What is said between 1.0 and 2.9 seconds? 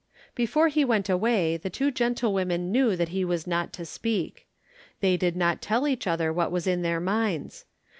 away the two gentlewomen